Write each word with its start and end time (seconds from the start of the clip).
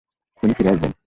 উনি 0.43 0.53
ফিরে 0.53 0.69
আসবেন। 0.69 0.91